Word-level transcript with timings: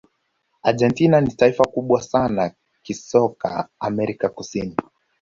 argentina 0.63 1.21
ni 1.21 1.31
taifa 1.31 1.63
kubwa 1.65 2.01
sana 2.01 2.51
kisoka 2.83 3.69
amerika 3.79 4.29
kusini 4.29 4.75